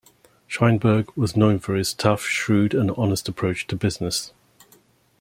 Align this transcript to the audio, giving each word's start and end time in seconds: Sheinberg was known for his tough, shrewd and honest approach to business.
Sheinberg 0.49 1.15
was 1.15 1.37
known 1.37 1.59
for 1.59 1.75
his 1.75 1.93
tough, 1.93 2.23
shrewd 2.23 2.73
and 2.73 2.89
honest 2.89 3.27
approach 3.29 3.67
to 3.67 3.75
business. 3.75 4.33